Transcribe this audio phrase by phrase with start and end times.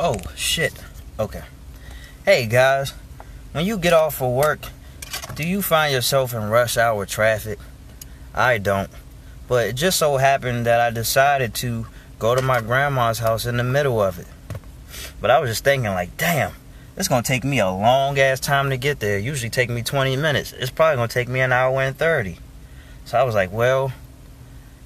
[0.00, 0.72] Oh, shit.
[1.18, 1.42] Okay.
[2.24, 2.94] Hey, guys.
[3.50, 4.60] When you get off of work,
[5.34, 7.58] do you find yourself in rush hour traffic?
[8.32, 8.90] I don't.
[9.48, 11.88] But it just so happened that I decided to
[12.20, 14.28] go to my grandma's house in the middle of it.
[15.20, 16.52] But I was just thinking, like, damn,
[16.96, 19.18] it's gonna take me a long ass time to get there.
[19.18, 20.52] Usually take me 20 minutes.
[20.52, 22.38] It's probably gonna take me an hour and 30.
[23.04, 23.92] So I was like, well,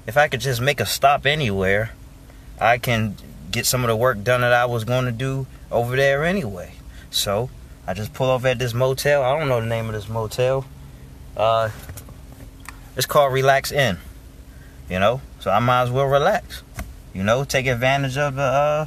[0.07, 1.91] if I could just make a stop anywhere,
[2.59, 3.15] I can
[3.53, 6.73] get some of the work done that I was going to do over there anyway.
[7.11, 7.49] So
[7.87, 9.23] I just pull off at this motel.
[9.23, 10.65] I don't know the name of this motel.
[11.37, 11.69] Uh,
[12.97, 13.99] it's called Relax Inn.
[14.89, 16.63] You know, so I might as well relax.
[17.13, 18.85] You know, take advantage of the uh,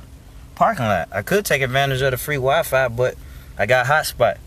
[0.54, 1.08] parking lot.
[1.10, 3.14] I could take advantage of the free Wi-Fi, but
[3.56, 4.38] I got hotspot.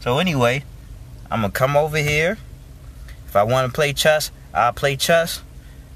[0.00, 0.64] So anyway,
[1.30, 2.38] I'm gonna come over here.
[3.26, 5.42] If I want to play chess, I'll play chess.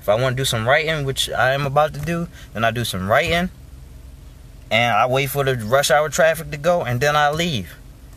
[0.01, 2.71] If I want to do some writing, which I am about to do, then I
[2.71, 3.51] do some writing.
[4.71, 7.75] And I wait for the rush hour traffic to go, and then I leave.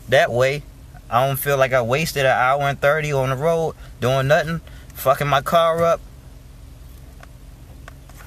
[0.08, 0.62] That way,
[1.08, 4.60] I don't feel like I wasted an hour and 30 on the road doing nothing,
[4.94, 6.00] fucking my car up.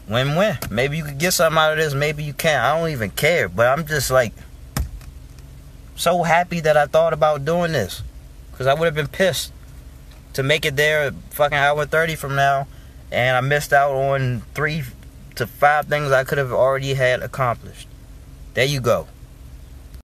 [0.07, 0.57] Win win.
[0.69, 2.63] Maybe you could get something out of this, maybe you can't.
[2.63, 3.49] I don't even care.
[3.49, 4.33] But I'm just like
[5.95, 8.03] so happy that I thought about doing this.
[8.51, 9.51] Because I would have been pissed
[10.33, 12.67] to make it there fucking hour 30 from now.
[13.11, 14.83] And I missed out on three
[15.35, 17.87] to five things I could have already had accomplished.
[18.55, 19.05] There you go.